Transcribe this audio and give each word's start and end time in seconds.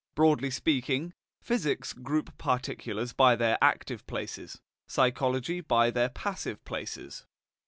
Broadly 0.15 0.49
speaking, 0.49 1.13
physics 1.43 1.93
group 1.93 2.35
particulars 2.39 3.13
by 3.13 3.35
their 3.35 3.59
active 3.61 4.07
places, 4.07 4.59
psychology 4.87 5.61
by 5.61 5.91
their 5.91 6.09
passive 6.09 6.65
places. 6.65 7.27